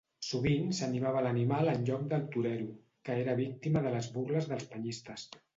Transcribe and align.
Sovint 0.27 0.71
s'animava 0.77 1.21
l'animal 1.25 1.69
en 1.75 1.85
lloc 1.89 2.07
del 2.15 2.25
torero, 2.37 2.71
que 3.11 3.21
era 3.27 3.39
víctima 3.43 3.85
de 3.89 3.95
les 3.97 4.13
burles 4.17 4.53
dels 4.55 4.71
penyistes. 4.77 5.33